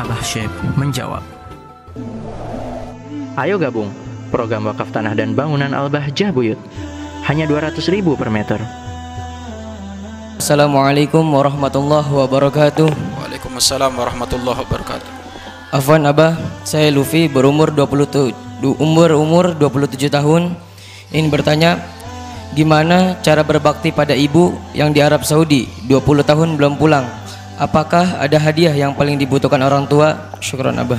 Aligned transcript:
Abah 0.00 0.24
Syekh 0.24 0.48
menjawab. 0.80 1.20
Ayo 3.36 3.60
gabung 3.60 3.92
program 4.32 4.64
wakaf 4.64 4.88
tanah 4.88 5.12
dan 5.12 5.36
bangunan 5.36 5.76
Al-Bahjah 5.76 6.32
Buyut. 6.32 6.56
Hanya 7.28 7.44
200 7.44 7.84
ribu 7.92 8.16
per 8.16 8.32
meter. 8.32 8.56
Assalamualaikum 10.40 11.20
warahmatullahi 11.20 12.08
wabarakatuh. 12.08 12.88
Waalaikumsalam 12.88 13.92
warahmatullahi 13.92 14.64
wabarakatuh. 14.64 15.10
Afwan 15.68 16.08
Abah, 16.08 16.40
saya 16.64 16.88
Luffy 16.88 17.28
berumur 17.28 17.68
20 17.68 18.32
du- 18.64 18.80
umur 18.80 19.12
umur 19.20 19.52
27 19.52 20.08
tahun. 20.08 20.56
Ingin 21.12 21.28
bertanya, 21.28 21.76
gimana 22.56 23.20
cara 23.20 23.44
berbakti 23.44 23.92
pada 23.92 24.16
ibu 24.16 24.56
yang 24.72 24.96
di 24.96 25.04
Arab 25.04 25.28
Saudi 25.28 25.68
20 25.84 26.24
tahun 26.24 26.56
belum 26.56 26.80
pulang? 26.80 27.19
Apakah 27.60 28.16
ada 28.16 28.40
hadiah 28.40 28.72
yang 28.72 28.96
paling 28.96 29.20
dibutuhkan 29.20 29.60
orang 29.60 29.84
tua? 29.84 30.32
Syukran 30.40 30.80
Abah. 30.80 30.96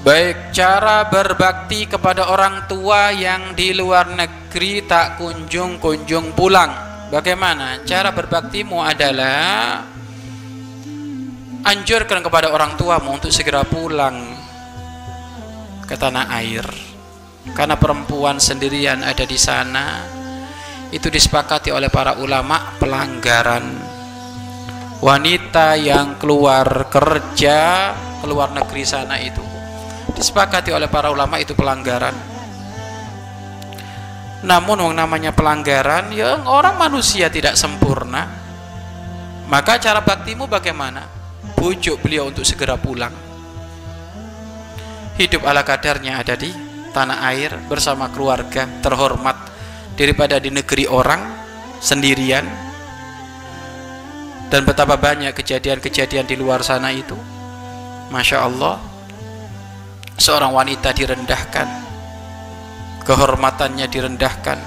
Baik, 0.00 0.56
cara 0.56 1.04
berbakti 1.04 1.84
kepada 1.84 2.32
orang 2.32 2.64
tua 2.64 3.12
yang 3.12 3.52
di 3.52 3.76
luar 3.76 4.08
negeri 4.08 4.88
tak 4.88 5.20
kunjung-kunjung 5.20 6.32
pulang. 6.32 6.72
Bagaimana? 7.12 7.84
Cara 7.84 8.08
berbaktimu 8.08 8.80
adalah 8.80 9.84
anjurkan 11.60 12.24
kepada 12.24 12.48
orang 12.48 12.80
tuamu 12.80 13.20
untuk 13.20 13.28
segera 13.28 13.68
pulang 13.68 14.16
ke 15.84 15.92
tanah 15.92 16.32
air. 16.40 16.64
Karena 17.52 17.76
perempuan 17.76 18.40
sendirian 18.40 19.04
ada 19.04 19.28
di 19.28 19.36
sana, 19.36 20.08
itu 20.88 21.12
disepakati 21.12 21.68
oleh 21.68 21.92
para 21.92 22.16
ulama 22.16 22.74
pelanggaran. 22.80 23.85
Wanita 24.96 25.76
yang 25.76 26.16
keluar 26.16 26.88
kerja 26.88 27.92
keluar 28.24 28.50
negeri 28.50 28.82
sana 28.82 29.20
itu 29.20 29.44
disepakati 30.16 30.72
oleh 30.72 30.88
para 30.88 31.12
ulama 31.12 31.36
itu 31.36 31.52
pelanggaran. 31.52 32.16
Namun 34.46 34.80
yang 34.80 34.94
namanya 34.96 35.36
pelanggaran, 35.36 36.10
ya 36.16 36.40
orang 36.48 36.80
manusia 36.80 37.28
tidak 37.28 37.60
sempurna. 37.60 38.24
Maka 39.46 39.78
cara 39.78 40.00
baktimu 40.00 40.48
bagaimana? 40.48 41.04
Bujuk 41.54 42.00
beliau 42.00 42.32
untuk 42.32 42.42
segera 42.48 42.80
pulang. 42.80 43.12
Hidup 45.16 45.44
ala 45.48 45.64
kadarnya 45.64 46.20
ada 46.20 46.36
di 46.36 46.52
tanah 46.92 47.24
air 47.32 47.56
bersama 47.68 48.08
keluarga 48.12 48.68
terhormat 48.84 49.36
daripada 49.96 50.36
di 50.40 50.52
negeri 50.52 50.84
orang 50.88 51.20
sendirian. 51.80 52.65
Dan 54.46 54.62
betapa 54.62 54.94
banyak 54.94 55.34
kejadian-kejadian 55.34 56.26
di 56.26 56.38
luar 56.38 56.62
sana 56.62 56.94
itu. 56.94 57.18
Masya 58.14 58.46
Allah, 58.46 58.78
seorang 60.14 60.54
wanita 60.54 60.94
direndahkan. 60.94 61.68
Kehormatannya 63.02 63.86
direndahkan. 63.90 64.58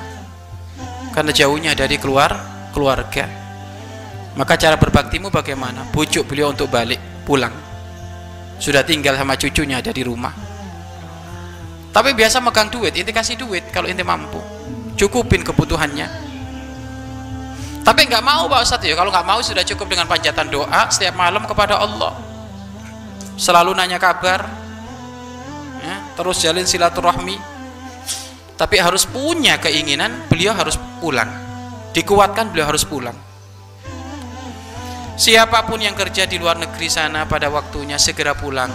Karena 1.16 1.32
jauhnya 1.32 1.72
dari 1.76 1.96
keluar 1.96 2.36
keluarga. 2.76 3.28
Maka 4.36 4.56
cara 4.56 4.76
berbaktimu 4.80 5.32
bagaimana? 5.32 5.88
Bujuk 5.92 6.28
beliau 6.28 6.52
untuk 6.52 6.72
balik 6.72 7.00
pulang. 7.28 7.52
Sudah 8.60 8.84
tinggal 8.84 9.16
sama 9.16 9.40
cucunya 9.40 9.80
ada 9.80 9.92
di 9.92 10.04
rumah. 10.04 10.32
Tapi 11.90 12.14
biasa 12.14 12.38
megang 12.40 12.70
duit 12.70 12.94
inti 12.94 13.10
kasih 13.10 13.36
duit 13.40 13.72
kalau 13.74 13.90
inti 13.90 14.06
mampu. 14.06 14.40
Cukupin 15.00 15.42
kebutuhannya 15.42 16.29
tapi 17.84 18.06
nggak 18.08 18.24
mau 18.24 18.48
Pak 18.52 18.60
Ustadz. 18.66 18.88
Ya 18.88 18.96
kalau 18.96 19.12
nggak 19.12 19.28
mau 19.28 19.40
sudah 19.40 19.64
cukup 19.64 19.88
dengan 19.92 20.06
panjatan 20.10 20.52
doa 20.52 20.92
setiap 20.92 21.16
malam 21.16 21.44
kepada 21.48 21.80
Allah. 21.80 22.16
Selalu 23.40 23.72
nanya 23.72 23.96
kabar 23.96 24.44
ya, 25.80 25.96
terus 26.20 26.44
jalin 26.44 26.68
silaturahmi. 26.68 27.40
Tapi 28.60 28.76
harus 28.76 29.08
punya 29.08 29.56
keinginan 29.56 30.28
beliau 30.28 30.52
harus 30.52 30.76
pulang. 31.00 31.32
Dikuatkan 31.96 32.52
beliau 32.52 32.68
harus 32.68 32.84
pulang. 32.84 33.16
Siapa 35.16 35.64
pun 35.68 35.80
yang 35.80 35.96
kerja 35.96 36.28
di 36.28 36.40
luar 36.40 36.60
negeri 36.60 36.88
sana 36.92 37.24
pada 37.28 37.48
waktunya 37.48 37.96
segera 37.96 38.36
pulang. 38.36 38.72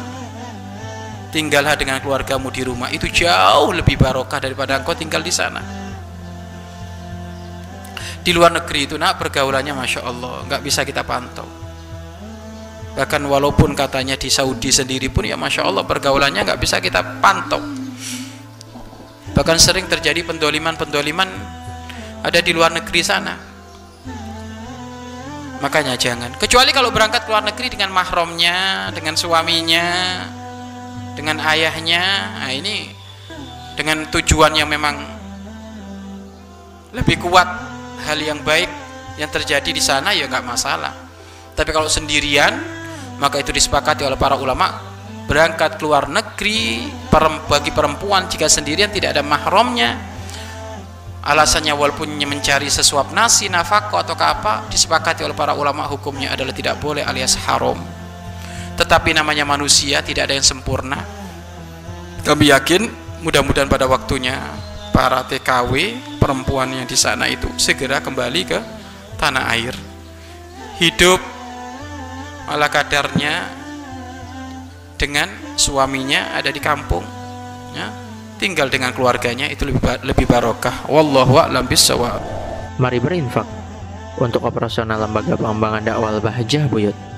Tinggallah 1.29 1.77
dengan 1.77 2.01
keluargamu 2.01 2.49
di 2.49 2.65
rumah. 2.65 2.89
Itu 2.89 3.13
jauh 3.13 3.77
lebih 3.77 4.01
barokah 4.01 4.41
daripada 4.41 4.81
engkau 4.81 4.97
tinggal 4.97 5.21
di 5.21 5.33
sana 5.33 5.84
di 8.25 8.33
luar 8.33 8.57
negeri 8.57 8.89
itu 8.89 8.97
nak 8.97 9.21
pergaulannya 9.21 9.77
Masya 9.77 10.01
Allah 10.01 10.49
nggak 10.49 10.63
bisa 10.65 10.81
kita 10.81 11.05
pantau. 11.05 11.45
Bahkan 12.97 13.23
walaupun 13.29 13.77
katanya 13.77 14.17
di 14.17 14.33
Saudi 14.33 14.73
sendiri 14.73 15.13
pun 15.13 15.29
ya 15.29 15.37
Masya 15.37 15.61
Allah 15.61 15.85
pergaulannya 15.85 16.41
nggak 16.41 16.57
bisa 16.57 16.81
kita 16.81 17.21
pantau. 17.21 17.61
Bahkan 19.37 19.57
sering 19.61 19.85
terjadi 19.93 20.25
pendoliman-pendoliman 20.25 21.29
ada 22.25 22.41
di 22.41 22.57
luar 22.57 22.73
negeri 22.73 23.03
sana. 23.05 23.37
Makanya 25.61 25.99
jangan. 26.01 26.33
Kecuali 26.41 26.73
kalau 26.73 26.89
berangkat 26.89 27.29
ke 27.29 27.31
luar 27.35 27.45
negeri 27.45 27.69
dengan 27.77 27.93
mahramnya 27.93 28.89
dengan 28.97 29.21
suaminya 29.21 29.87
dengan 31.13 31.45
ayahnya. 31.45 32.41
Nah 32.41 32.51
ini 32.57 32.89
dengan 33.77 34.09
tujuan 34.09 34.55
yang 34.57 34.71
memang 34.71 34.97
lebih 36.95 37.21
kuat 37.27 37.74
hal 38.05 38.21
yang 38.21 38.41
baik 38.45 38.69
yang 39.17 39.31
terjadi 39.31 39.71
di 39.71 39.83
sana 39.83 40.13
ya 40.13 40.29
nggak 40.29 40.45
masalah. 40.45 40.93
Tapi 41.55 41.71
kalau 41.73 41.89
sendirian 41.89 42.53
maka 43.17 43.41
itu 43.41 43.55
disepakati 43.55 44.05
oleh 44.05 44.19
para 44.19 44.35
ulama 44.37 44.93
berangkat 45.25 45.81
ke 45.81 45.83
luar 45.87 46.11
negeri 46.13 46.85
bagi 47.49 47.73
perempuan 47.73 48.29
jika 48.29 48.51
sendirian 48.51 48.93
tidak 48.93 49.17
ada 49.17 49.23
mahramnya. 49.25 50.13
Alasannya 51.25 51.73
walaupun 51.73 52.21
mencari 52.21 52.69
sesuap 52.69 53.17
nasi 53.17 53.49
nafkah 53.49 54.05
atau 54.05 54.13
apa 54.13 54.69
disepakati 54.69 55.25
oleh 55.25 55.33
para 55.33 55.57
ulama 55.57 55.89
hukumnya 55.89 56.37
adalah 56.37 56.53
tidak 56.53 56.77
boleh 56.77 57.01
alias 57.01 57.41
haram. 57.49 57.81
Tetapi 58.77 59.17
namanya 59.17 59.49
manusia 59.49 60.05
tidak 60.05 60.29
ada 60.29 60.37
yang 60.37 60.45
sempurna. 60.45 61.01
Kami 62.29 62.53
yakin 62.53 62.93
mudah-mudahan 63.25 63.73
pada 63.73 63.89
waktunya 63.89 64.37
para 64.95 65.27
TKW 65.27 65.99
perempuan 66.23 66.71
yang 66.71 66.87
di 66.87 66.95
sana 66.95 67.27
itu 67.27 67.51
segera 67.59 67.99
kembali 67.99 68.41
ke 68.47 68.59
tanah 69.19 69.45
air. 69.51 69.75
Hidup 70.79 71.19
ala 72.47 72.71
kadarnya 72.71 73.51
dengan 74.95 75.27
suaminya 75.59 76.39
ada 76.39 76.55
di 76.55 76.63
kampung 76.63 77.03
ya, 77.75 77.91
tinggal 78.39 78.71
dengan 78.71 78.95
keluarganya 78.95 79.51
itu 79.51 79.67
lebih 79.67 79.83
lebih 80.07 80.31
barokah. 80.31 80.87
Wallahu 80.87 81.43
a'lam 81.43 81.67
bissawab. 81.67 82.23
Mari 82.79 83.03
berinfak 83.03 83.47
untuk 84.23 84.47
operasional 84.47 85.03
lembaga 85.03 85.35
pengembangan 85.35 85.83
dakwah 85.83 86.15
Al-Bahjah 86.15 86.71
Buyut. 86.71 87.14